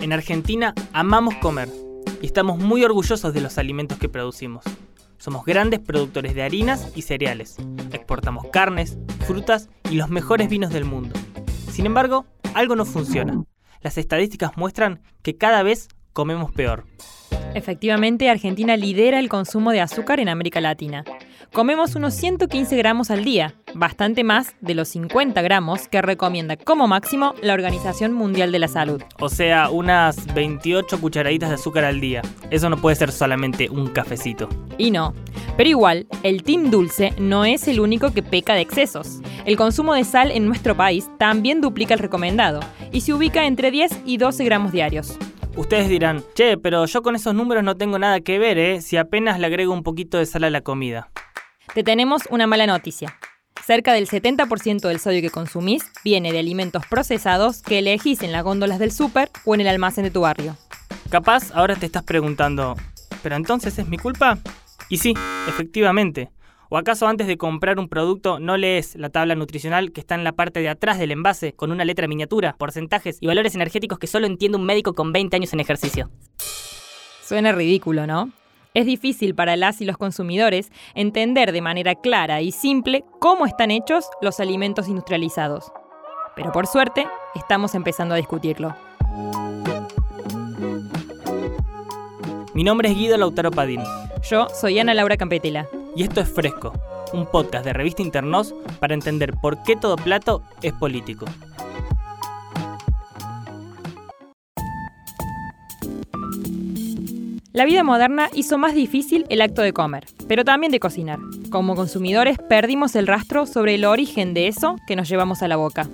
En 0.00 0.14
Argentina 0.14 0.74
amamos 0.94 1.34
comer 1.36 1.68
y 2.22 2.26
estamos 2.26 2.58
muy 2.58 2.82
orgullosos 2.84 3.34
de 3.34 3.42
los 3.42 3.58
alimentos 3.58 3.98
que 3.98 4.08
producimos. 4.08 4.64
Somos 5.18 5.44
grandes 5.44 5.80
productores 5.80 6.34
de 6.34 6.42
harinas 6.42 6.90
y 6.96 7.02
cereales. 7.02 7.56
Exportamos 7.92 8.46
carnes, 8.50 8.96
frutas 9.26 9.68
y 9.90 9.96
los 9.96 10.08
mejores 10.08 10.48
vinos 10.48 10.72
del 10.72 10.86
mundo. 10.86 11.14
Sin 11.70 11.84
embargo, 11.84 12.24
algo 12.54 12.76
no 12.76 12.86
funciona. 12.86 13.44
Las 13.82 13.98
estadísticas 13.98 14.56
muestran 14.56 15.02
que 15.20 15.36
cada 15.36 15.62
vez 15.62 15.88
comemos 16.14 16.50
peor. 16.50 16.86
Efectivamente, 17.54 18.30
Argentina 18.30 18.78
lidera 18.78 19.18
el 19.18 19.28
consumo 19.28 19.70
de 19.70 19.82
azúcar 19.82 20.18
en 20.18 20.30
América 20.30 20.62
Latina. 20.62 21.04
Comemos 21.52 21.96
unos 21.96 22.14
115 22.14 22.76
gramos 22.76 23.10
al 23.10 23.24
día, 23.24 23.54
bastante 23.74 24.24
más 24.24 24.54
de 24.60 24.74
los 24.74 24.88
50 24.88 25.42
gramos 25.42 25.88
que 25.88 26.00
recomienda 26.00 26.56
como 26.56 26.86
máximo 26.86 27.34
la 27.42 27.54
Organización 27.54 28.12
Mundial 28.12 28.52
de 28.52 28.58
la 28.60 28.68
Salud. 28.68 29.02
O 29.18 29.28
sea, 29.28 29.70
unas 29.70 30.32
28 30.34 31.00
cucharaditas 31.00 31.48
de 31.48 31.56
azúcar 31.56 31.84
al 31.84 32.00
día. 32.00 32.22
Eso 32.50 32.70
no 32.70 32.76
puede 32.76 32.96
ser 32.96 33.10
solamente 33.10 33.68
un 33.68 33.88
cafecito. 33.88 34.48
Y 34.78 34.90
no. 34.90 35.14
Pero 35.56 35.68
igual, 35.70 36.06
el 36.22 36.42
Team 36.42 36.70
Dulce 36.70 37.12
no 37.18 37.44
es 37.44 37.66
el 37.68 37.80
único 37.80 38.12
que 38.12 38.22
peca 38.22 38.54
de 38.54 38.60
excesos. 38.60 39.20
El 39.44 39.56
consumo 39.56 39.94
de 39.94 40.04
sal 40.04 40.30
en 40.30 40.46
nuestro 40.46 40.76
país 40.76 41.10
también 41.18 41.60
duplica 41.60 41.94
el 41.94 42.00
recomendado 42.00 42.60
y 42.92 43.00
se 43.00 43.12
ubica 43.12 43.46
entre 43.46 43.70
10 43.70 44.02
y 44.04 44.18
12 44.18 44.44
gramos 44.44 44.72
diarios. 44.72 45.18
Ustedes 45.56 45.88
dirán, 45.88 46.22
che, 46.34 46.56
pero 46.56 46.86
yo 46.86 47.02
con 47.02 47.16
esos 47.16 47.34
números 47.34 47.64
no 47.64 47.76
tengo 47.76 47.98
nada 47.98 48.20
que 48.20 48.38
ver, 48.38 48.56
¿eh? 48.56 48.80
Si 48.80 48.96
apenas 48.96 49.40
le 49.40 49.46
agrego 49.46 49.72
un 49.72 49.82
poquito 49.82 50.16
de 50.18 50.26
sal 50.26 50.44
a 50.44 50.50
la 50.50 50.60
comida. 50.60 51.10
Te 51.74 51.84
tenemos 51.84 52.22
una 52.30 52.48
mala 52.48 52.66
noticia. 52.66 53.16
Cerca 53.64 53.92
del 53.92 54.08
70% 54.08 54.88
del 54.88 54.98
sodio 54.98 55.20
que 55.20 55.30
consumís 55.30 55.84
viene 56.02 56.32
de 56.32 56.40
alimentos 56.40 56.84
procesados 56.86 57.62
que 57.62 57.78
elegís 57.78 58.22
en 58.22 58.32
las 58.32 58.42
góndolas 58.42 58.80
del 58.80 58.90
súper 58.90 59.30
o 59.44 59.54
en 59.54 59.60
el 59.60 59.68
almacén 59.68 60.02
de 60.02 60.10
tu 60.10 60.22
barrio. 60.22 60.56
Capaz 61.10 61.52
ahora 61.54 61.76
te 61.76 61.86
estás 61.86 62.02
preguntando, 62.02 62.74
¿pero 63.22 63.36
entonces 63.36 63.78
es 63.78 63.86
mi 63.86 63.98
culpa? 63.98 64.38
Y 64.88 64.98
sí, 64.98 65.14
efectivamente. 65.46 66.32
¿O 66.70 66.76
acaso 66.76 67.06
antes 67.06 67.28
de 67.28 67.38
comprar 67.38 67.78
un 67.78 67.88
producto 67.88 68.40
no 68.40 68.56
lees 68.56 68.96
la 68.96 69.10
tabla 69.10 69.36
nutricional 69.36 69.92
que 69.92 70.00
está 70.00 70.16
en 70.16 70.24
la 70.24 70.32
parte 70.32 70.58
de 70.58 70.68
atrás 70.68 70.98
del 70.98 71.12
envase 71.12 71.52
con 71.52 71.70
una 71.70 71.84
letra 71.84 72.08
miniatura, 72.08 72.56
porcentajes 72.58 73.18
y 73.20 73.28
valores 73.28 73.54
energéticos 73.54 74.00
que 74.00 74.08
solo 74.08 74.26
entiende 74.26 74.58
un 74.58 74.64
médico 74.64 74.94
con 74.94 75.12
20 75.12 75.36
años 75.36 75.52
en 75.52 75.60
ejercicio? 75.60 76.10
Suena 77.22 77.52
ridículo, 77.52 78.08
¿no? 78.08 78.32
Es 78.72 78.86
difícil 78.86 79.34
para 79.34 79.56
las 79.56 79.80
y 79.80 79.84
los 79.84 79.96
consumidores 79.96 80.70
entender 80.94 81.50
de 81.50 81.60
manera 81.60 81.96
clara 81.96 82.40
y 82.40 82.52
simple 82.52 83.04
cómo 83.18 83.44
están 83.44 83.72
hechos 83.72 84.08
los 84.22 84.38
alimentos 84.38 84.86
industrializados. 84.86 85.72
Pero 86.36 86.52
por 86.52 86.68
suerte, 86.68 87.08
estamos 87.34 87.74
empezando 87.74 88.14
a 88.14 88.18
discutirlo. 88.18 88.76
Mi 92.54 92.62
nombre 92.62 92.90
es 92.90 92.96
Guido 92.96 93.16
Lautaro 93.16 93.50
Padín. 93.50 93.82
Yo 94.22 94.46
soy 94.50 94.78
Ana 94.78 94.94
Laura 94.94 95.16
Campetela. 95.16 95.66
Y 95.96 96.04
esto 96.04 96.20
es 96.20 96.28
Fresco, 96.28 96.72
un 97.12 97.26
podcast 97.26 97.64
de 97.64 97.72
revista 97.72 98.02
Internos 98.02 98.54
para 98.78 98.94
entender 98.94 99.34
por 99.34 99.64
qué 99.64 99.74
todo 99.74 99.96
plato 99.96 100.44
es 100.62 100.72
político. 100.74 101.26
La 107.52 107.64
vida 107.64 107.82
moderna 107.82 108.28
hizo 108.32 108.58
más 108.58 108.74
difícil 108.74 109.26
el 109.28 109.42
acto 109.42 109.62
de 109.62 109.72
comer, 109.72 110.06
pero 110.28 110.44
también 110.44 110.70
de 110.70 110.78
cocinar. 110.78 111.18
Como 111.50 111.74
consumidores 111.74 112.38
perdimos 112.38 112.94
el 112.94 113.08
rastro 113.08 113.44
sobre 113.44 113.74
el 113.74 113.84
origen 113.84 114.34
de 114.34 114.46
eso 114.46 114.76
que 114.86 114.94
nos 114.94 115.08
llevamos 115.08 115.42
a 115.42 115.48
la 115.48 115.56
boca. 115.56 115.88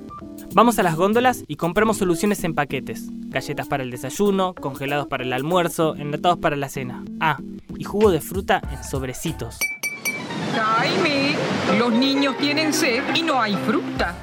Vamos 0.53 0.79
a 0.79 0.83
las 0.83 0.97
góndolas 0.97 1.45
y 1.48 1.57
compramos 1.57 1.97
soluciones 1.97 2.45
en 2.45 2.55
paquetes. 2.55 3.07
Galletas 3.31 3.69
para 3.69 3.85
el 3.85 3.91
desayuno, 3.91 4.55
congelados 4.55 5.07
para 5.07 5.25
el 5.25 5.33
almuerzo, 5.33 5.97
enlatados 5.97 6.39
para 6.39 6.57
la 6.57 6.69
cena. 6.69 7.03
Ah, 7.21 7.39
y 7.79 7.85
jugo 7.85 8.11
de 8.11 8.20
fruta 8.20 8.61
en 8.70 8.85
sobrecitos. 8.85 9.59
Jaime, 10.55 11.36
los 11.79 11.91
niños 11.91 12.36
tienen 12.36 12.75
sed 12.75 13.03
y 13.14 13.23
no 13.23 13.41
hay 13.41 13.55
fruta. 13.55 14.14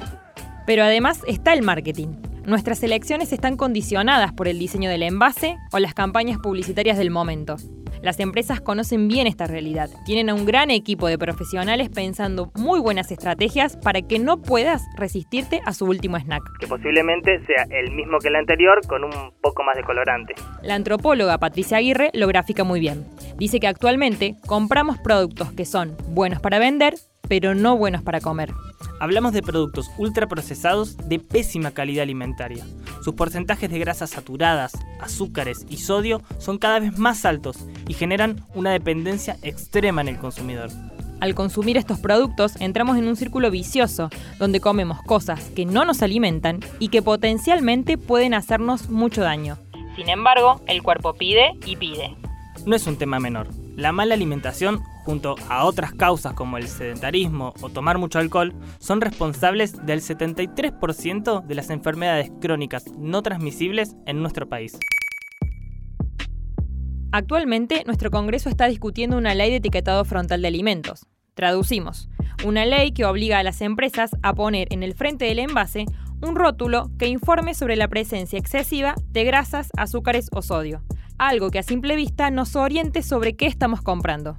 Pero 0.66 0.84
además 0.84 1.20
está 1.26 1.52
el 1.52 1.62
marketing. 1.62 2.14
Nuestras 2.46 2.82
elecciones 2.82 3.32
están 3.32 3.56
condicionadas 3.56 4.34
por 4.34 4.48
el 4.48 4.58
diseño 4.58 4.90
del 4.90 5.02
envase 5.02 5.56
o 5.72 5.78
las 5.78 5.94
campañas 5.94 6.38
publicitarias 6.38 6.98
del 6.98 7.10
momento. 7.10 7.56
Las 8.02 8.20
empresas 8.20 8.60
conocen 8.60 9.08
bien 9.08 9.26
esta 9.26 9.46
realidad, 9.46 9.88
tienen 10.04 10.28
a 10.28 10.34
un 10.34 10.44
gran 10.44 10.70
equipo 10.70 11.06
de 11.06 11.16
profesionales 11.16 11.88
pensando 11.88 12.52
muy 12.54 12.80
buenas 12.80 13.10
estrategias 13.10 13.78
para 13.78 14.02
que 14.02 14.18
no 14.18 14.42
puedas 14.42 14.82
resistirte 14.94 15.62
a 15.64 15.72
su 15.72 15.86
último 15.86 16.18
snack. 16.18 16.42
Que 16.60 16.66
posiblemente 16.66 17.40
sea 17.46 17.64
el 17.70 17.92
mismo 17.92 18.18
que 18.18 18.28
el 18.28 18.36
anterior 18.36 18.86
con 18.86 19.04
un 19.04 19.32
poco 19.40 19.62
más 19.62 19.74
de 19.76 19.82
colorante. 19.82 20.34
La 20.62 20.74
antropóloga 20.74 21.38
Patricia 21.38 21.78
Aguirre 21.78 22.10
lo 22.12 22.28
grafica 22.28 22.62
muy 22.62 22.78
bien. 22.78 23.06
Dice 23.38 23.58
que 23.58 23.68
actualmente 23.68 24.34
compramos 24.46 24.98
productos 24.98 25.50
que 25.52 25.64
son 25.64 25.96
buenos 26.08 26.42
para 26.42 26.58
vender, 26.58 26.96
pero 27.28 27.54
no 27.54 27.76
buenos 27.76 28.02
para 28.02 28.20
comer. 28.20 28.52
Hablamos 29.00 29.32
de 29.32 29.42
productos 29.42 29.90
ultraprocesados 29.98 30.96
de 31.08 31.18
pésima 31.18 31.72
calidad 31.72 32.02
alimentaria. 32.02 32.64
Sus 33.02 33.14
porcentajes 33.14 33.70
de 33.70 33.78
grasas 33.78 34.10
saturadas, 34.10 34.72
azúcares 35.00 35.66
y 35.68 35.78
sodio 35.78 36.22
son 36.38 36.58
cada 36.58 36.78
vez 36.78 36.98
más 36.98 37.24
altos 37.24 37.58
y 37.88 37.94
generan 37.94 38.44
una 38.54 38.70
dependencia 38.70 39.36
extrema 39.42 40.00
en 40.00 40.08
el 40.08 40.18
consumidor. 40.18 40.70
Al 41.20 41.34
consumir 41.34 41.76
estos 41.76 41.98
productos 41.98 42.60
entramos 42.60 42.98
en 42.98 43.08
un 43.08 43.16
círculo 43.16 43.50
vicioso 43.50 44.10
donde 44.38 44.60
comemos 44.60 45.02
cosas 45.02 45.50
que 45.50 45.64
no 45.64 45.84
nos 45.84 46.02
alimentan 46.02 46.60
y 46.78 46.88
que 46.88 47.02
potencialmente 47.02 47.96
pueden 47.98 48.34
hacernos 48.34 48.90
mucho 48.90 49.22
daño. 49.22 49.58
Sin 49.96 50.08
embargo, 50.08 50.60
el 50.66 50.82
cuerpo 50.82 51.14
pide 51.14 51.52
y 51.64 51.76
pide. 51.76 52.16
No 52.66 52.76
es 52.76 52.86
un 52.86 52.96
tema 52.96 53.20
menor. 53.20 53.48
La 53.76 53.92
mala 53.92 54.14
alimentación 54.14 54.82
junto 55.04 55.36
a 55.48 55.64
otras 55.64 55.92
causas 55.92 56.32
como 56.32 56.56
el 56.56 56.66
sedentarismo 56.66 57.54
o 57.60 57.68
tomar 57.68 57.98
mucho 57.98 58.18
alcohol, 58.18 58.54
son 58.78 59.00
responsables 59.00 59.84
del 59.84 60.00
73% 60.00 61.44
de 61.44 61.54
las 61.54 61.70
enfermedades 61.70 62.32
crónicas 62.40 62.86
no 62.96 63.22
transmisibles 63.22 63.94
en 64.06 64.22
nuestro 64.22 64.48
país. 64.48 64.78
Actualmente, 67.12 67.84
nuestro 67.86 68.10
Congreso 68.10 68.48
está 68.48 68.66
discutiendo 68.66 69.16
una 69.16 69.34
ley 69.34 69.50
de 69.50 69.56
etiquetado 69.56 70.04
frontal 70.04 70.42
de 70.42 70.48
alimentos. 70.48 71.06
Traducimos, 71.34 72.08
una 72.44 72.64
ley 72.64 72.92
que 72.92 73.04
obliga 73.04 73.38
a 73.38 73.44
las 73.44 73.60
empresas 73.60 74.16
a 74.22 74.34
poner 74.34 74.72
en 74.72 74.82
el 74.82 74.94
frente 74.94 75.26
del 75.26 75.38
envase 75.38 75.84
un 76.22 76.34
rótulo 76.34 76.90
que 76.98 77.06
informe 77.06 77.54
sobre 77.54 77.76
la 77.76 77.88
presencia 77.88 78.38
excesiva 78.38 78.94
de 79.10 79.24
grasas, 79.24 79.68
azúcares 79.76 80.28
o 80.32 80.42
sodio, 80.42 80.82
algo 81.18 81.50
que 81.50 81.58
a 81.58 81.62
simple 81.62 81.96
vista 81.96 82.30
nos 82.30 82.56
oriente 82.56 83.02
sobre 83.02 83.36
qué 83.36 83.46
estamos 83.46 83.82
comprando. 83.82 84.36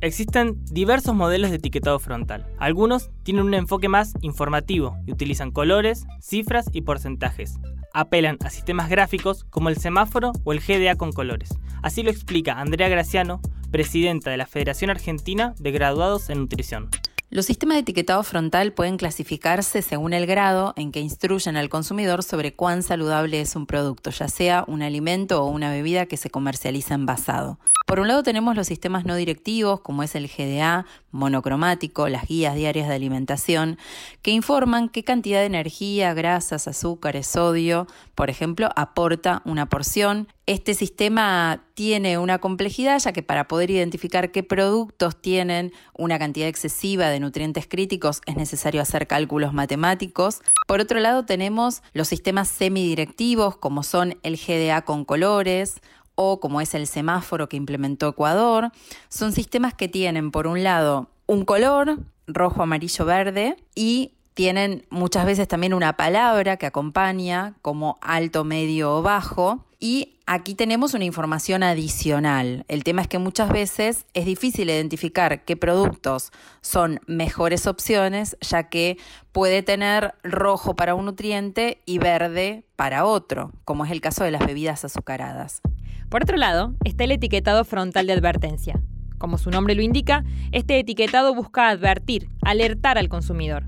Existen 0.00 0.62
diversos 0.66 1.14
modelos 1.14 1.50
de 1.50 1.56
etiquetado 1.56 1.98
frontal. 1.98 2.46
Algunos 2.58 3.10
tienen 3.22 3.44
un 3.44 3.54
enfoque 3.54 3.88
más 3.88 4.12
informativo 4.20 4.96
y 5.06 5.12
utilizan 5.12 5.50
colores, 5.50 6.06
cifras 6.20 6.66
y 6.72 6.82
porcentajes. 6.82 7.58
Apelan 7.94 8.36
a 8.44 8.50
sistemas 8.50 8.90
gráficos 8.90 9.44
como 9.44 9.70
el 9.70 9.78
semáforo 9.78 10.32
o 10.44 10.52
el 10.52 10.60
GDA 10.60 10.96
con 10.96 11.12
colores. 11.12 11.50
Así 11.82 12.02
lo 12.02 12.10
explica 12.10 12.60
Andrea 12.60 12.88
Graciano, 12.88 13.40
presidenta 13.70 14.30
de 14.30 14.36
la 14.36 14.46
Federación 14.46 14.90
Argentina 14.90 15.54
de 15.58 15.70
Graduados 15.70 16.28
en 16.28 16.40
Nutrición. 16.40 16.90
Los 17.28 17.46
sistemas 17.46 17.74
de 17.74 17.80
etiquetado 17.80 18.22
frontal 18.22 18.72
pueden 18.72 18.98
clasificarse 18.98 19.82
según 19.82 20.12
el 20.12 20.26
grado 20.26 20.72
en 20.76 20.92
que 20.92 21.00
instruyen 21.00 21.56
al 21.56 21.68
consumidor 21.68 22.22
sobre 22.22 22.54
cuán 22.54 22.84
saludable 22.84 23.40
es 23.40 23.56
un 23.56 23.66
producto, 23.66 24.10
ya 24.10 24.28
sea 24.28 24.64
un 24.68 24.80
alimento 24.80 25.42
o 25.42 25.50
una 25.50 25.72
bebida 25.72 26.06
que 26.06 26.16
se 26.16 26.30
comercializa 26.30 26.94
envasado. 26.94 27.58
Por 27.86 28.00
un 28.00 28.08
lado 28.08 28.24
tenemos 28.24 28.56
los 28.56 28.66
sistemas 28.66 29.04
no 29.04 29.14
directivos, 29.14 29.80
como 29.80 30.02
es 30.02 30.16
el 30.16 30.26
GDA, 30.26 30.86
monocromático, 31.12 32.08
las 32.08 32.26
guías 32.26 32.56
diarias 32.56 32.88
de 32.88 32.94
alimentación, 32.96 33.78
que 34.22 34.32
informan 34.32 34.88
qué 34.88 35.04
cantidad 35.04 35.38
de 35.38 35.46
energía, 35.46 36.12
grasas, 36.12 36.66
azúcares, 36.66 37.28
sodio, 37.28 37.86
por 38.16 38.28
ejemplo, 38.28 38.70
aporta 38.74 39.40
una 39.44 39.68
porción. 39.68 40.26
Este 40.46 40.74
sistema 40.74 41.62
tiene 41.74 42.18
una 42.18 42.38
complejidad 42.38 42.98
ya 42.98 43.12
que 43.12 43.22
para 43.22 43.46
poder 43.46 43.70
identificar 43.70 44.32
qué 44.32 44.42
productos 44.42 45.20
tienen 45.22 45.72
una 45.96 46.18
cantidad 46.18 46.48
excesiva 46.48 47.08
de 47.08 47.20
nutrientes 47.20 47.68
críticos 47.68 48.20
es 48.26 48.36
necesario 48.36 48.82
hacer 48.82 49.06
cálculos 49.06 49.52
matemáticos. 49.52 50.40
Por 50.66 50.80
otro 50.80 50.98
lado 50.98 51.24
tenemos 51.24 51.82
los 51.92 52.08
sistemas 52.08 52.48
semidirectivos 52.48 53.56
como 53.56 53.84
son 53.84 54.18
el 54.24 54.36
GDA 54.36 54.82
con 54.82 55.04
colores 55.04 55.80
o 56.16 56.40
como 56.40 56.60
es 56.60 56.74
el 56.74 56.88
semáforo 56.88 57.48
que 57.48 57.56
implementó 57.56 58.08
Ecuador, 58.08 58.72
son 59.08 59.32
sistemas 59.32 59.74
que 59.74 59.88
tienen 59.88 60.32
por 60.32 60.48
un 60.48 60.64
lado 60.64 61.08
un 61.26 61.44
color, 61.44 61.98
rojo, 62.26 62.62
amarillo, 62.62 63.04
verde, 63.04 63.56
y 63.74 64.12
tienen 64.34 64.84
muchas 64.90 65.24
veces 65.24 65.48
también 65.48 65.72
una 65.72 65.96
palabra 65.96 66.56
que 66.56 66.66
acompaña 66.66 67.54
como 67.62 67.98
alto, 68.02 68.44
medio 68.44 68.96
o 68.96 69.02
bajo. 69.02 69.64
Y 69.78 70.18
aquí 70.26 70.54
tenemos 70.54 70.94
una 70.94 71.04
información 71.04 71.62
adicional. 71.62 72.64
El 72.68 72.84
tema 72.84 73.02
es 73.02 73.08
que 73.08 73.18
muchas 73.18 73.50
veces 73.50 74.04
es 74.12 74.26
difícil 74.26 74.68
identificar 74.68 75.44
qué 75.44 75.56
productos 75.56 76.32
son 76.60 77.00
mejores 77.06 77.66
opciones, 77.66 78.36
ya 78.42 78.68
que 78.68 78.98
puede 79.32 79.62
tener 79.62 80.14
rojo 80.22 80.76
para 80.76 80.94
un 80.94 81.06
nutriente 81.06 81.80
y 81.86 81.98
verde 81.98 82.64
para 82.76 83.06
otro, 83.06 83.52
como 83.64 83.84
es 83.84 83.90
el 83.90 84.00
caso 84.02 84.24
de 84.24 84.32
las 84.32 84.44
bebidas 84.46 84.84
azucaradas. 84.84 85.62
Por 86.08 86.22
otro 86.22 86.36
lado, 86.36 86.74
está 86.84 87.04
el 87.04 87.12
etiquetado 87.12 87.64
frontal 87.64 88.06
de 88.06 88.12
advertencia. 88.12 88.80
Como 89.18 89.38
su 89.38 89.50
nombre 89.50 89.74
lo 89.74 89.82
indica, 89.82 90.24
este 90.52 90.78
etiquetado 90.78 91.34
busca 91.34 91.68
advertir, 91.68 92.28
alertar 92.42 92.98
al 92.98 93.08
consumidor. 93.08 93.64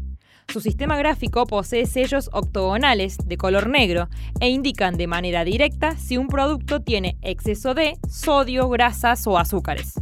Su 0.50 0.61
sistema 0.61 0.96
gráfico 0.96 1.46
posee 1.46 1.85
sellos 1.85 2.31
octogonales 2.32 3.19
de 3.26 3.37
color 3.37 3.69
negro 3.69 4.08
e 4.40 4.49
indican 4.49 4.96
de 4.96 5.06
manera 5.06 5.44
directa 5.44 5.96
si 5.96 6.17
un 6.17 6.29
producto 6.29 6.81
tiene 6.81 7.19
exceso 7.20 7.75
de 7.75 7.99
sodio, 8.08 8.69
grasas 8.70 9.26
o 9.26 9.37
azúcares. 9.37 9.94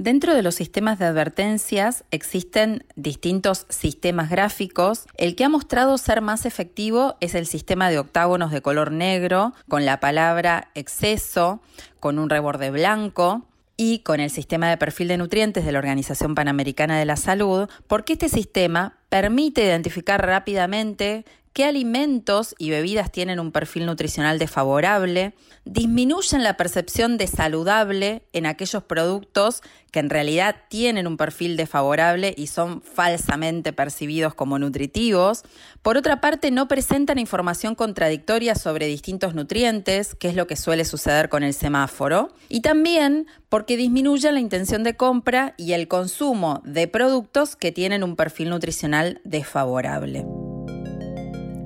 Dentro 0.00 0.32
de 0.32 0.42
los 0.42 0.54
sistemas 0.54 1.00
de 1.00 1.06
advertencias 1.06 2.04
existen 2.12 2.84
distintos 2.94 3.66
sistemas 3.68 4.30
gráficos. 4.30 5.06
El 5.16 5.34
que 5.34 5.42
ha 5.42 5.48
mostrado 5.48 5.98
ser 5.98 6.20
más 6.20 6.46
efectivo 6.46 7.16
es 7.18 7.34
el 7.34 7.46
sistema 7.46 7.90
de 7.90 7.98
octágonos 7.98 8.52
de 8.52 8.62
color 8.62 8.92
negro, 8.92 9.54
con 9.68 9.84
la 9.84 9.98
palabra 9.98 10.70
exceso, 10.76 11.60
con 11.98 12.20
un 12.20 12.30
reborde 12.30 12.70
blanco 12.70 13.42
y 13.76 13.98
con 14.04 14.20
el 14.20 14.30
sistema 14.30 14.70
de 14.70 14.76
perfil 14.76 15.08
de 15.08 15.16
nutrientes 15.16 15.64
de 15.64 15.72
la 15.72 15.80
Organización 15.80 16.36
Panamericana 16.36 16.96
de 16.96 17.04
la 17.04 17.16
Salud, 17.16 17.68
porque 17.88 18.12
este 18.12 18.28
sistema 18.28 18.97
permite 19.08 19.64
identificar 19.64 20.24
rápidamente 20.24 21.24
qué 21.52 21.64
alimentos 21.64 22.54
y 22.58 22.70
bebidas 22.70 23.10
tienen 23.10 23.40
un 23.40 23.50
perfil 23.50 23.86
nutricional 23.86 24.38
desfavorable, 24.38 25.34
disminuyen 25.64 26.44
la 26.44 26.56
percepción 26.56 27.18
de 27.18 27.26
saludable 27.26 28.22
en 28.32 28.46
aquellos 28.46 28.84
productos 28.84 29.62
que 29.90 30.00
en 30.00 30.10
realidad 30.10 30.56
tienen 30.68 31.06
un 31.06 31.16
perfil 31.16 31.56
desfavorable 31.56 32.34
y 32.36 32.48
son 32.48 32.82
falsamente 32.82 33.72
percibidos 33.72 34.34
como 34.34 34.58
nutritivos. 34.58 35.42
Por 35.82 35.96
otra 35.96 36.20
parte, 36.20 36.50
no 36.50 36.68
presentan 36.68 37.18
información 37.18 37.74
contradictoria 37.74 38.54
sobre 38.54 38.86
distintos 38.86 39.34
nutrientes, 39.34 40.14
que 40.14 40.28
es 40.28 40.36
lo 40.36 40.46
que 40.46 40.56
suele 40.56 40.84
suceder 40.84 41.28
con 41.28 41.42
el 41.42 41.54
semáforo. 41.54 42.34
Y 42.48 42.60
también 42.60 43.26
porque 43.48 43.76
disminuyen 43.78 44.34
la 44.34 44.40
intención 44.40 44.84
de 44.84 44.96
compra 44.96 45.54
y 45.56 45.72
el 45.72 45.88
consumo 45.88 46.60
de 46.64 46.86
productos 46.86 47.56
que 47.56 47.72
tienen 47.72 48.04
un 48.04 48.14
perfil 48.14 48.50
nutricional 48.50 48.97
desfavorable. 49.24 50.24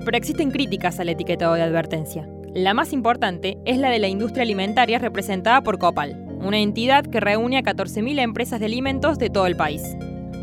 Pero 0.05 0.17
existen 0.17 0.51
críticas 0.51 0.99
al 0.99 1.09
etiquetado 1.09 1.53
de 1.53 1.61
advertencia. 1.61 2.27
La 2.53 2.73
más 2.73 2.93
importante 2.93 3.57
es 3.65 3.77
la 3.77 3.89
de 3.89 3.99
la 3.99 4.07
industria 4.07 4.43
alimentaria 4.43 4.99
representada 4.99 5.61
por 5.63 5.79
Copal, 5.79 6.23
una 6.39 6.59
entidad 6.59 7.05
que 7.05 7.19
reúne 7.19 7.57
a 7.57 7.63
14.000 7.63 8.19
empresas 8.19 8.59
de 8.59 8.67
alimentos 8.67 9.17
de 9.17 9.29
todo 9.29 9.47
el 9.47 9.55
país. 9.55 9.81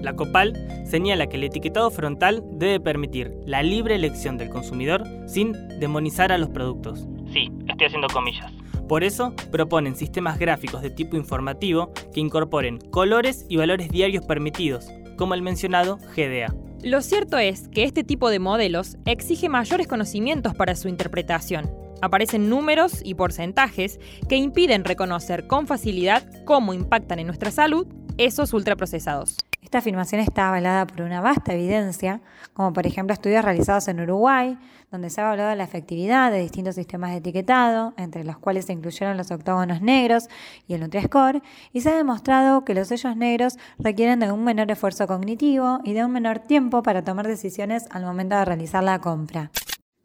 La 0.03 0.15
COPAL 0.15 0.55
señala 0.87 1.27
que 1.27 1.37
el 1.37 1.45
etiquetado 1.45 1.91
frontal 1.91 2.43
debe 2.53 2.81
permitir 2.81 3.35
la 3.45 3.63
libre 3.63 3.95
elección 3.95 4.39
del 4.39 4.49
consumidor 4.49 5.05
sin 5.27 5.53
demonizar 5.79 6.33
a 6.33 6.39
los 6.39 6.49
productos. 6.49 7.07
Sí, 7.33 7.51
estoy 7.69 7.87
haciendo 7.87 8.09
comillas. 8.09 8.51
Por 8.89 9.05
eso 9.05 9.35
proponen 9.53 9.95
sistemas 9.95 10.39
gráficos 10.39 10.83
de 10.83 10.91
tipo 10.91 11.17
informativo 11.17 11.93
que 12.13 12.21
incorporen 12.21 12.79
colores 12.79 13.45
y 13.49 13.57
valores 13.57 13.91
diarios 13.91 14.25
permitidos, 14.25 14.91
como 15.17 15.35
el 15.35 15.43
mencionado 15.43 15.99
GDA. 16.17 16.53
Lo 16.83 17.03
cierto 17.03 17.37
es 17.37 17.69
que 17.69 17.85
este 17.85 18.05
tipo 18.05 18.31
de 18.31 18.39
modelos 18.39 18.97
exige 19.05 19.51
mayores 19.51 19.87
conocimientos 19.87 20.55
para 20.55 20.75
su 20.75 20.89
interpretación. 20.89 21.71
Aparecen 22.01 22.49
números 22.49 23.03
y 23.05 23.15
porcentajes 23.15 24.01
que 24.31 24.37
impiden 24.37 24.85
reconocer 24.85 25.47
con 25.47 25.67
facilidad 25.67 26.25
cómo 26.47 26.73
impactan 26.73 27.19
en 27.19 27.27
nuestra 27.27 27.51
salud 27.51 27.87
esos 28.17 28.55
ultraprocesados. 28.55 29.37
Esta 29.63 29.79
afirmación 29.79 30.21
está 30.21 30.49
avalada 30.49 30.87
por 30.87 31.03
una 31.03 31.21
vasta 31.21 31.53
evidencia, 31.53 32.21
como 32.55 32.73
por 32.73 32.87
ejemplo 32.87 33.13
estudios 33.13 33.45
realizados 33.45 33.89
en 33.89 34.01
Uruguay, 34.01 34.59
donde 34.91 35.11
se 35.11 35.21
ha 35.21 35.25
evaluado 35.25 35.55
la 35.55 35.65
efectividad 35.65 36.31
de 36.33 36.41
distintos 36.41 36.75
sistemas 36.75 37.11
de 37.11 37.19
etiquetado, 37.19 37.93
entre 37.97 38.25
los 38.25 38.39
cuales 38.39 38.65
se 38.65 38.73
incluyeron 38.73 39.17
los 39.17 39.31
octógonos 39.31 39.83
negros 39.83 40.29
y 40.67 40.75
el 40.75 40.83
Nutri-Score, 40.83 41.43
y 41.73 41.83
se 41.83 41.91
ha 41.91 41.95
demostrado 41.95 42.65
que 42.65 42.75
los 42.75 42.89
sellos 42.89 43.17
negros 43.17 43.59
requieren 43.79 44.19
de 44.19 44.33
un 44.33 44.45
menor 44.45 44.71
esfuerzo 44.71 45.07
cognitivo 45.07 45.81
y 45.85 45.93
de 45.93 46.05
un 46.05 46.13
menor 46.13 46.41
tiempo 46.41 46.83
para 46.83 47.05
tomar 47.05 47.29
decisiones 47.29 47.87
al 47.91 48.05
momento 48.05 48.37
de 48.37 48.45
realizar 48.47 48.83
la 48.83 48.99
compra. 48.99 49.51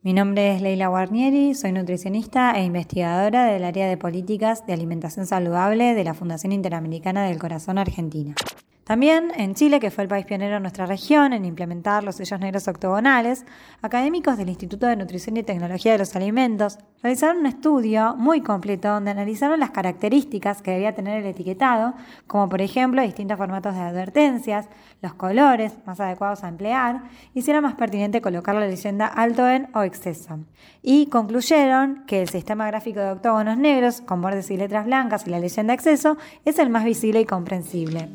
Mi 0.02 0.14
nombre 0.14 0.54
es 0.54 0.62
Leila 0.62 0.90
Guarnieri, 0.90 1.56
soy 1.56 1.72
nutricionista 1.72 2.52
e 2.52 2.64
investigadora 2.64 3.46
del 3.46 3.64
área 3.64 3.88
de 3.88 3.98
políticas 3.98 4.68
de 4.68 4.74
alimentación 4.74 5.26
saludable 5.26 5.96
de 5.96 6.04
la 6.04 6.14
Fundación 6.14 6.52
Interamericana 6.52 7.26
del 7.26 7.40
Corazón 7.40 7.80
Argentina. 7.80 8.36
También 8.86 9.32
en 9.36 9.56
Chile, 9.56 9.80
que 9.80 9.90
fue 9.90 10.04
el 10.04 10.08
país 10.08 10.28
pionero 10.28 10.58
en 10.58 10.62
nuestra 10.62 10.86
región 10.86 11.34
en 11.34 11.44
implementar 11.44 12.04
los 12.04 12.18
sellos 12.18 12.40
negros 12.40 12.68
octogonales, 12.68 13.44
académicos 13.82 14.38
del 14.38 14.50
Instituto 14.50 14.86
de 14.86 14.96
Nutrición 14.96 15.38
y 15.38 15.44
Tecnología 15.44 15.94
de 15.94 15.98
los 15.98 16.16
Alimentos 16.16 16.78
realizaron 17.02 17.38
un 17.38 17.48
estudio 17.48 18.16
muy 18.16 18.42
completo 18.42 18.90
donde 18.90 19.10
analizaron 19.10 19.60
las 19.60 19.72
características 19.72 20.62
que 20.62 20.70
debía 20.70 20.94
tener 20.94 21.24
el 21.24 21.26
etiquetado, 21.26 21.96
como 22.28 22.48
por 22.48 22.62
ejemplo 22.62 23.02
distintos 23.02 23.40
formatos 23.40 23.74
de 23.74 23.82
advertencias, 23.82 24.68
los 25.02 25.16
colores 25.16 25.74
más 25.88 26.00
adecuados 26.00 26.44
a 26.44 26.48
emplear 26.48 27.06
y 27.34 27.42
si 27.42 27.50
era 27.50 27.62
más 27.62 27.74
pertinente 27.74 28.22
colocar 28.22 28.54
la 28.54 28.68
leyenda 28.68 29.08
alto 29.08 29.50
en 29.50 29.68
o 29.74 29.82
exceso. 29.82 30.42
Y 30.84 31.08
concluyeron 31.08 32.04
que 32.06 32.22
el 32.22 32.30
sistema 32.30 32.68
gráfico 32.68 33.00
de 33.00 33.14
octógonos 33.14 33.58
negros 33.58 34.02
con 34.02 34.22
bordes 34.22 34.52
y 34.52 34.58
letras 34.58 34.86
blancas 34.86 35.26
y 35.26 35.32
la 35.32 35.40
leyenda 35.40 35.74
exceso 35.74 36.18
es 36.46 36.60
el 36.60 36.70
más 36.70 36.84
visible 36.86 37.20
y 37.20 37.26
comprensible. 37.26 38.10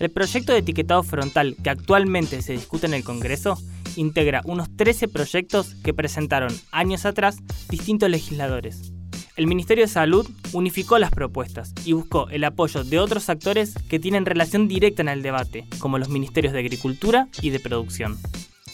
El 0.00 0.10
proyecto 0.10 0.52
de 0.52 0.60
etiquetado 0.60 1.02
frontal 1.02 1.56
que 1.62 1.68
actualmente 1.68 2.40
se 2.40 2.54
discute 2.54 2.86
en 2.86 2.94
el 2.94 3.04
Congreso 3.04 3.58
integra 3.96 4.40
unos 4.46 4.74
13 4.74 5.08
proyectos 5.08 5.74
que 5.84 5.92
presentaron 5.92 6.50
años 6.72 7.04
atrás 7.04 7.36
distintos 7.68 8.08
legisladores. 8.08 8.94
El 9.36 9.46
Ministerio 9.46 9.84
de 9.84 9.88
Salud 9.88 10.26
unificó 10.54 10.98
las 10.98 11.10
propuestas 11.10 11.74
y 11.84 11.92
buscó 11.92 12.30
el 12.30 12.44
apoyo 12.44 12.82
de 12.82 12.98
otros 12.98 13.28
actores 13.28 13.74
que 13.90 13.98
tienen 13.98 14.24
relación 14.24 14.68
directa 14.68 15.02
en 15.02 15.10
el 15.10 15.22
debate, 15.22 15.66
como 15.78 15.98
los 15.98 16.08
Ministerios 16.08 16.54
de 16.54 16.60
Agricultura 16.60 17.28
y 17.42 17.50
de 17.50 17.60
Producción. 17.60 18.18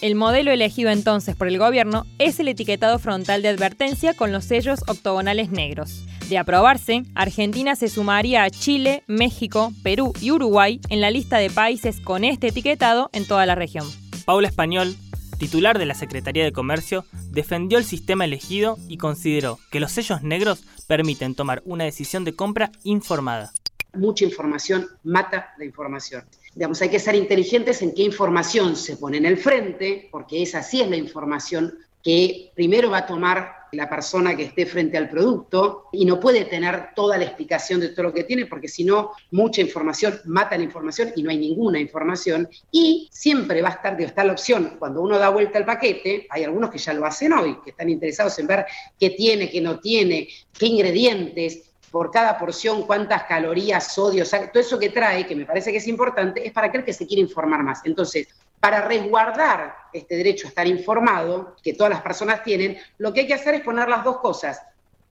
El 0.03 0.15
modelo 0.15 0.51
elegido 0.51 0.91
entonces 0.91 1.35
por 1.37 1.49
el 1.49 1.59
gobierno 1.59 2.05
es 2.19 2.39
el 2.39 2.49
etiquetado 2.49 2.99
frontal 2.99 3.41
de 3.41 3.49
advertencia 3.49 4.13
con 4.13 4.31
los 4.31 4.45
sellos 4.45 4.81
octogonales 4.89 5.51
negros. 5.51 6.05
De 6.29 6.37
aprobarse, 6.37 7.05
Argentina 7.15 7.77
se 7.77 7.89
sumaría 7.89 8.43
a 8.45 8.51
Chile, 8.51 9.05
México, 9.07 9.73
Perú 9.83 10.13
y 10.21 10.33
Uruguay 10.33 10.81
en 10.91 11.01
la 11.01 11.11
lista 11.11 11.39
de 11.39 11.49
países 11.49 12.01
con 12.01 12.25
este 12.25 12.49
etiquetado 12.49 13.09
en 13.13 13.27
toda 13.27 13.47
la 13.47 13.55
región. 13.55 13.87
Paula 14.27 14.49
Español, 14.49 14.95
titular 15.39 15.79
de 15.79 15.87
la 15.87 15.95
Secretaría 15.95 16.45
de 16.45 16.53
Comercio, 16.53 17.07
defendió 17.31 17.79
el 17.79 17.85
sistema 17.85 18.27
elegido 18.27 18.77
y 18.89 18.99
consideró 18.99 19.59
que 19.71 19.81
los 19.81 19.93
sellos 19.93 20.23
negros 20.23 20.65
permiten 20.87 21.35
tomar 21.35 21.63
una 21.65 21.85
decisión 21.85 22.25
de 22.25 22.35
compra 22.35 22.71
informada. 22.85 23.53
Mucha 23.97 24.25
información 24.25 24.87
mata 25.05 25.55
la 25.59 25.65
información. 25.65 26.25
Digamos, 26.55 26.81
hay 26.83 26.89
que 26.89 26.99
ser 26.99 27.15
inteligentes 27.15 27.83
en 27.83 27.95
qué 27.95 28.03
información 28.03 28.77
se 28.77 28.97
pone 28.97 29.19
en 29.19 29.27
el 29.27 29.37
frente, 29.37 30.09
porque 30.11 30.43
esa 30.43 30.63
sí 30.63 30.81
es 30.81 30.89
la 30.89 30.97
información 30.97 31.79
que 32.03 32.53
primero 32.55 32.91
va 32.91 32.99
a 32.99 33.07
tomar 33.07 33.67
la 33.73 33.91
persona 33.91 34.37
que 34.37 34.45
esté 34.45 34.65
frente 34.65 34.97
al 34.97 35.09
producto 35.09 35.87
y 35.93 36.05
no 36.05 36.21
puede 36.21 36.45
tener 36.45 36.91
toda 36.95 37.19
la 37.19 37.25
explicación 37.25 37.81
de 37.81 37.89
todo 37.89 38.05
lo 38.05 38.13
que 38.13 38.25
tiene, 38.25 38.47
porque 38.47 38.69
si 38.69 38.85
no, 38.85 39.11
mucha 39.33 39.61
información 39.61 40.21
mata 40.25 40.57
la 40.57 40.63
información 40.63 41.13
y 41.17 41.23
no 41.23 41.31
hay 41.31 41.39
ninguna 41.39 41.81
información. 41.81 42.49
Y 42.71 43.09
siempre 43.11 43.61
va 43.61 43.71
a 43.71 43.73
estar, 43.73 44.01
está 44.01 44.25
la 44.25 44.33
opción, 44.33 44.77
cuando 44.79 45.03
uno 45.03 45.19
da 45.19 45.31
vuelta 45.31 45.59
al 45.59 45.65
paquete, 45.65 46.27
hay 46.31 46.45
algunos 46.45 46.71
que 46.71 46.79
ya 46.79 46.93
lo 46.93 47.05
hacen 47.05 47.33
hoy, 47.33 47.59
que 47.65 47.71
están 47.71 47.91
interesados 47.91 48.39
en 48.39 48.47
ver 48.47 48.67
qué 48.99 49.11
tiene, 49.11 49.51
qué 49.51 49.61
no 49.61 49.81
tiene, 49.81 50.29
qué 50.57 50.67
ingredientes, 50.67 51.75
por 51.91 52.11
cada 52.11 52.39
porción, 52.39 52.83
cuántas 52.83 53.25
calorías, 53.25 53.95
sodio, 53.95 54.25
todo 54.29 54.61
eso 54.61 54.79
que 54.79 54.91
trae, 54.91 55.27
que 55.27 55.37
me 55.37 55.47
parece 55.47 55.71
que 55.71 55.79
es 55.79 55.89
importante, 55.89 56.47
es 56.47 56.53
para 56.53 56.67
aquel 56.67 56.85
que 56.85 56.93
se 56.93 57.07
quiere 57.07 57.23
informar 57.23 57.63
más. 57.63 57.81
Entonces, 57.85 58.29
para 58.61 58.83
resguardar 58.83 59.77
este 59.93 60.17
derecho 60.17 60.47
a 60.47 60.51
estar 60.51 60.67
informado, 60.67 61.57
que 61.63 61.75
todas 61.75 61.93
las 61.93 62.03
personas 62.03 62.43
tienen, 62.43 62.77
lo 62.99 63.13
que 63.13 63.21
hay 63.21 63.27
que 63.27 63.35
hacer 63.35 63.55
es 63.55 63.61
poner 63.61 63.89
las 63.89 64.05
dos 64.05 64.19
cosas. 64.19 64.61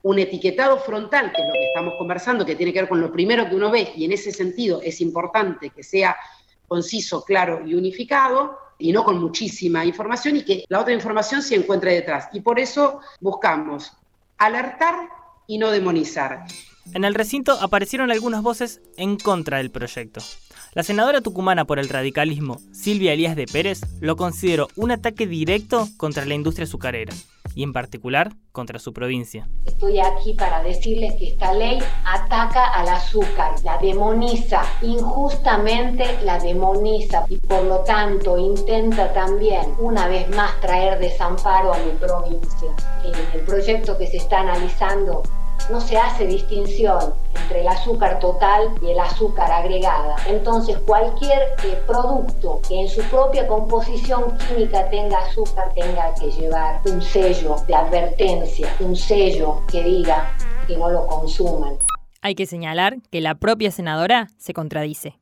Un 0.02 0.18
etiquetado 0.18 0.78
frontal, 0.78 1.32
que 1.32 1.42
es 1.42 1.48
lo 1.48 1.52
que 1.52 1.68
estamos 1.68 1.94
conversando, 1.98 2.44
que 2.44 2.54
tiene 2.54 2.72
que 2.72 2.80
ver 2.80 2.88
con 2.88 3.00
lo 3.00 3.10
primero 3.10 3.48
que 3.48 3.56
uno 3.56 3.70
ve, 3.70 3.92
y 3.96 4.04
en 4.04 4.12
ese 4.12 4.30
sentido 4.30 4.80
es 4.82 5.00
importante 5.00 5.70
que 5.70 5.82
sea 5.82 6.16
conciso, 6.68 7.24
claro 7.24 7.62
y 7.66 7.74
unificado, 7.74 8.58
y 8.78 8.92
no 8.92 9.04
con 9.04 9.18
muchísima 9.18 9.84
información, 9.84 10.36
y 10.36 10.44
que 10.44 10.64
la 10.68 10.80
otra 10.80 10.92
información 10.92 11.42
se 11.42 11.54
encuentre 11.54 11.94
detrás. 11.94 12.28
Y 12.32 12.40
por 12.40 12.60
eso 12.60 13.00
buscamos 13.20 13.92
alertar 14.38 15.08
y 15.46 15.58
no 15.58 15.70
demonizar. 15.70 16.44
En 16.94 17.04
el 17.04 17.14
recinto 17.14 17.52
aparecieron 17.60 18.10
algunas 18.10 18.42
voces 18.42 18.80
en 18.96 19.16
contra 19.16 19.58
del 19.58 19.70
proyecto. 19.70 20.20
La 20.76 20.82
senadora 20.82 21.22
tucumana 21.22 21.64
por 21.64 21.78
el 21.78 21.88
radicalismo, 21.88 22.58
Silvia 22.70 23.14
Elías 23.14 23.34
de 23.34 23.46
Pérez, 23.46 23.80
lo 24.02 24.14
consideró 24.14 24.68
un 24.76 24.90
ataque 24.90 25.26
directo 25.26 25.88
contra 25.96 26.26
la 26.26 26.34
industria 26.34 26.64
azucarera 26.64 27.14
y 27.54 27.62
en 27.62 27.72
particular 27.72 28.34
contra 28.52 28.78
su 28.78 28.92
provincia. 28.92 29.48
Estoy 29.64 30.00
aquí 30.00 30.34
para 30.34 30.62
decirles 30.62 31.14
que 31.14 31.28
esta 31.28 31.54
ley 31.54 31.78
ataca 32.04 32.74
al 32.74 32.90
azúcar, 32.90 33.54
la 33.64 33.78
demoniza, 33.78 34.64
injustamente 34.82 36.04
la 36.22 36.38
demoniza 36.38 37.24
y 37.30 37.38
por 37.38 37.64
lo 37.64 37.78
tanto 37.78 38.36
intenta 38.36 39.14
también 39.14 39.72
una 39.78 40.06
vez 40.08 40.28
más 40.36 40.60
traer 40.60 40.98
desamparo 40.98 41.72
a 41.72 41.78
mi 41.78 41.92
provincia. 41.92 42.68
En 43.02 43.14
el 43.38 43.46
proyecto 43.46 43.96
que 43.96 44.08
se 44.08 44.18
está 44.18 44.40
analizando 44.40 45.22
no 45.70 45.80
se 45.80 45.96
hace 45.96 46.26
distinción 46.26 47.14
entre 47.42 47.60
el 47.60 47.68
azúcar 47.68 48.18
total 48.18 48.72
y 48.82 48.90
el 48.90 48.98
azúcar 48.98 49.50
agregada. 49.50 50.16
Entonces 50.26 50.78
cualquier 50.86 51.54
eh, 51.64 51.80
producto 51.86 52.60
que 52.66 52.80
en 52.80 52.88
su 52.88 53.02
propia 53.04 53.46
composición 53.46 54.36
química 54.38 54.88
tenga 54.90 55.18
azúcar 55.18 55.72
tenga 55.74 56.14
que 56.14 56.30
llevar 56.30 56.80
un 56.86 57.02
sello 57.02 57.56
de 57.66 57.74
advertencia, 57.74 58.74
un 58.80 58.96
sello 58.96 59.62
que 59.70 59.82
diga 59.82 60.36
que 60.66 60.76
no 60.76 60.90
lo 60.90 61.06
consuman. 61.06 61.74
Hay 62.22 62.34
que 62.34 62.46
señalar 62.46 62.96
que 63.10 63.20
la 63.20 63.36
propia 63.36 63.70
senadora 63.70 64.28
se 64.36 64.52
contradice. 64.52 65.18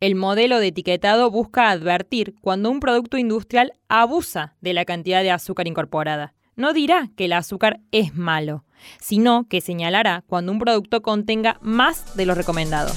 El 0.00 0.14
modelo 0.14 0.60
de 0.60 0.68
etiquetado 0.68 1.30
busca 1.30 1.70
advertir 1.70 2.36
cuando 2.40 2.70
un 2.70 2.78
producto 2.78 3.18
industrial 3.18 3.72
abusa 3.88 4.54
de 4.60 4.72
la 4.72 4.84
cantidad 4.84 5.22
de 5.22 5.32
azúcar 5.32 5.66
incorporada. 5.66 6.34
No 6.54 6.72
dirá 6.72 7.10
que 7.16 7.24
el 7.24 7.32
azúcar 7.32 7.80
es 7.90 8.14
malo, 8.14 8.64
sino 9.00 9.46
que 9.48 9.60
señalará 9.60 10.24
cuando 10.26 10.52
un 10.52 10.58
producto 10.58 11.02
contenga 11.02 11.58
más 11.60 12.16
de 12.16 12.26
lo 12.26 12.34
recomendado. 12.34 12.92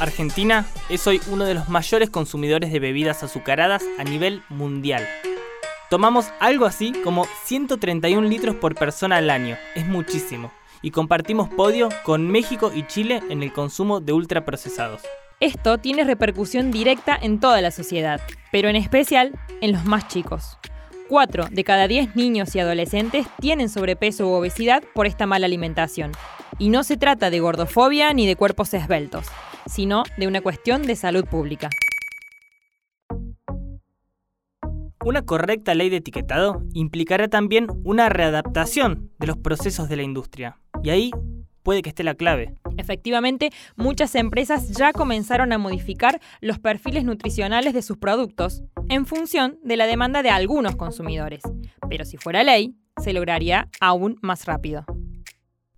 Argentina 0.00 0.66
es 0.88 1.06
hoy 1.06 1.20
uno 1.30 1.44
de 1.44 1.54
los 1.54 1.68
mayores 1.68 2.10
consumidores 2.10 2.72
de 2.72 2.80
bebidas 2.80 3.22
azucaradas 3.22 3.84
a 3.98 4.04
nivel 4.04 4.42
mundial. 4.48 5.06
Tomamos 5.88 6.26
algo 6.40 6.66
así 6.66 6.92
como 7.04 7.26
131 7.44 8.26
litros 8.28 8.56
por 8.56 8.74
persona 8.74 9.16
al 9.16 9.30
año, 9.30 9.56
es 9.74 9.86
muchísimo, 9.86 10.52
y 10.82 10.90
compartimos 10.90 11.48
podio 11.48 11.88
con 12.04 12.28
México 12.28 12.72
y 12.74 12.86
Chile 12.86 13.22
en 13.30 13.42
el 13.42 13.52
consumo 13.52 14.00
de 14.00 14.12
ultraprocesados. 14.12 15.02
Esto 15.40 15.78
tiene 15.78 16.04
repercusión 16.04 16.70
directa 16.70 17.18
en 17.20 17.40
toda 17.40 17.60
la 17.60 17.70
sociedad, 17.70 18.20
pero 18.52 18.68
en 18.68 18.76
especial 18.76 19.32
en 19.60 19.72
los 19.72 19.84
más 19.84 20.06
chicos. 20.08 20.58
4 21.08 21.48
de 21.50 21.64
cada 21.64 21.88
10 21.88 22.16
niños 22.16 22.54
y 22.54 22.60
adolescentes 22.60 23.26
tienen 23.40 23.68
sobrepeso 23.68 24.28
u 24.28 24.32
obesidad 24.32 24.82
por 24.94 25.06
esta 25.06 25.26
mala 25.26 25.46
alimentación. 25.46 26.12
Y 26.58 26.68
no 26.68 26.84
se 26.84 26.96
trata 26.96 27.30
de 27.30 27.40
gordofobia 27.40 28.12
ni 28.14 28.26
de 28.26 28.36
cuerpos 28.36 28.72
esbeltos, 28.74 29.26
sino 29.66 30.04
de 30.16 30.28
una 30.28 30.40
cuestión 30.40 30.82
de 30.82 30.96
salud 30.96 31.24
pública. 31.24 31.68
Una 35.04 35.22
correcta 35.22 35.74
ley 35.74 35.90
de 35.90 35.96
etiquetado 35.96 36.62
implicará 36.72 37.28
también 37.28 37.66
una 37.84 38.08
readaptación 38.08 39.10
de 39.18 39.26
los 39.26 39.36
procesos 39.36 39.88
de 39.88 39.96
la 39.96 40.02
industria. 40.02 40.58
Y 40.82 40.90
ahí 40.90 41.10
puede 41.62 41.82
que 41.82 41.90
esté 41.90 42.04
la 42.04 42.14
clave. 42.14 42.54
Efectivamente, 42.76 43.50
muchas 43.76 44.14
empresas 44.14 44.70
ya 44.70 44.92
comenzaron 44.92 45.52
a 45.52 45.58
modificar 45.58 46.20
los 46.40 46.58
perfiles 46.58 47.04
nutricionales 47.04 47.74
de 47.74 47.82
sus 47.82 47.98
productos 47.98 48.62
en 48.88 49.06
función 49.06 49.58
de 49.62 49.76
la 49.76 49.86
demanda 49.86 50.22
de 50.22 50.30
algunos 50.30 50.76
consumidores. 50.76 51.42
Pero 51.88 52.04
si 52.04 52.16
fuera 52.16 52.42
ley, 52.42 52.74
se 53.02 53.12
lograría 53.12 53.68
aún 53.80 54.18
más 54.22 54.46
rápido. 54.46 54.84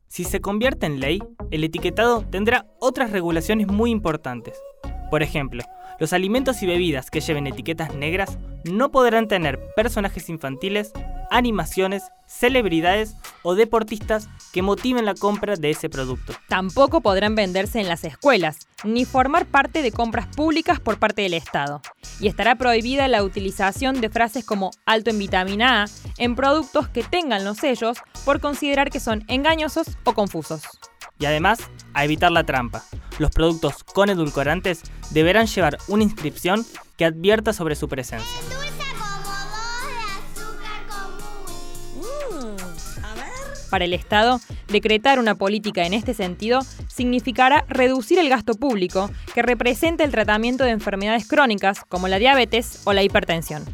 Si 0.09 0.25
se 0.25 0.41
convierte 0.41 0.87
en 0.87 1.01
ley, 1.01 1.23
el 1.51 1.65
etiquetado 1.65 2.23
tendrá 2.23 2.67
otras 2.81 3.11
regulaciones 3.11 3.67
muy 3.67 3.91
importantes. 3.91 4.59
Por 5.11 5.23
ejemplo, 5.23 5.63
los 5.99 6.13
alimentos 6.13 6.63
y 6.63 6.67
bebidas 6.67 7.11
que 7.11 7.21
lleven 7.21 7.47
etiquetas 7.47 7.95
negras 7.95 8.39
no 8.65 8.91
podrán 8.91 9.29
tener 9.29 9.61
personajes 9.75 10.29
infantiles, 10.29 10.93
animaciones, 11.31 12.03
celebridades 12.27 13.15
o 13.43 13.55
deportistas 13.55 14.29
que 14.53 14.63
motiven 14.63 15.05
la 15.05 15.15
compra 15.15 15.57
de 15.57 15.71
ese 15.71 15.89
producto. 15.89 16.33
Tampoco 16.49 17.01
podrán 17.01 17.35
venderse 17.35 17.81
en 17.81 17.89
las 17.89 18.05
escuelas, 18.05 18.69
ni 18.85 19.05
formar 19.05 19.47
parte 19.47 19.83
de 19.83 19.93
compras 19.93 20.27
públicas 20.35 20.81
por 20.81 20.99
parte 20.99 21.23
del 21.23 21.35
Estado. 21.35 21.81
Y 22.21 22.29
estará 22.29 22.57
prohibida 22.57 23.09
la 23.09 23.23
utilización 23.23 24.01
de 24.01 24.11
frases 24.11 24.45
como 24.45 24.71
alto 24.85 25.11
en 25.11 25.19
vitamina 25.19 25.85
A 25.85 25.87
en 26.19 26.35
productos 26.35 26.89
que 26.89 27.03
tengan 27.03 27.45
los 27.45 27.59
sellos 27.59 27.99
por 28.25 28.41
considerar 28.41 28.91
que 28.91 29.01
son 29.01 29.25
engañosos 29.29 29.99
o 30.05 30.15
confusos. 30.15 30.63
Y 31.19 31.27
además, 31.27 31.59
a 31.95 32.05
evitar 32.05 32.31
la 32.31 32.45
trampa. 32.45 32.85
Los 33.19 33.31
productos 33.31 33.85
con 33.85 34.11
edulcorantes 34.11 34.83
deberán 35.11 35.47
llevar 35.47 35.79
una 35.89 36.03
inscripción 36.03 36.65
que 36.97 37.07
advierta 37.07 37.53
sobre 37.53 37.77
su 37.77 37.89
presencia. 37.89 38.56
Para 43.71 43.85
el 43.85 43.93
Estado, 43.93 44.41
decretar 44.69 45.19
una 45.19 45.35
política 45.35 45.85
en 45.85 45.95
este 45.95 46.15
sentido 46.15 46.61
significará 46.89 47.65
reducir 47.69 48.19
el 48.19 48.29
gasto 48.29 48.55
público 48.55 49.11
que 49.35 49.43
representa 49.43 50.05
el 50.05 50.11
tratamiento 50.11 50.65
de 50.65 50.71
enfermedades 50.71 51.27
crónicas 51.27 51.81
como 51.89 52.09
la 52.09 52.19
diabetes 52.19 52.83
o 52.85 52.93
la 52.93 53.03
hipertensión. 53.03 53.65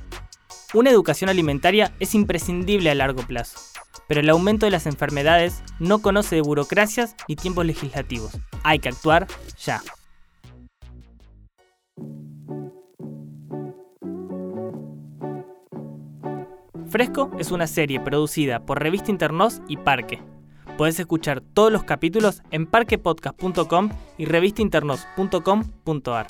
Una 0.75 0.91
educación 0.91 1.29
alimentaria 1.29 1.93
es 2.01 2.15
imprescindible 2.15 2.91
a 2.91 2.95
largo 2.95 3.23
plazo, 3.27 3.59
pero 4.09 4.21
el 4.21 4.31
aumento 4.31 4.67
de 4.67 4.73
las 4.73 4.87
enfermedades 4.87 5.63
no 5.79 6.01
conoce 6.01 6.37
de 6.37 6.41
burocracias 6.41 7.15
ni 7.29 7.37
tiempos 7.37 7.67
legislativos. 7.67 8.33
Hay 8.63 8.79
que 8.79 8.89
actuar 8.89 9.27
ya. 9.63 9.83
Fresco 16.93 17.31
es 17.39 17.51
una 17.51 17.67
serie 17.67 17.99
producida 18.01 18.67
por 18.67 18.83
Revista 18.83 19.11
Internos 19.11 19.63
y 19.67 19.79
Parque. 19.79 20.21
Puedes 20.77 21.01
escuchar 21.01 21.41
todos 21.41 21.73
los 21.73 21.85
capítulos 21.85 22.43
en 22.51 22.67
parquepodcast.com 22.67 23.89
y 24.19 24.27
revistainternos.com.ar. 24.27 26.27